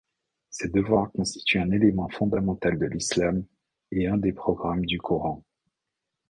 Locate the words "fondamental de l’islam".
2.09-3.45